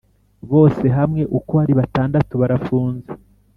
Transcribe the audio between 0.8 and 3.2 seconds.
hamwe uko ari batandatu barafunze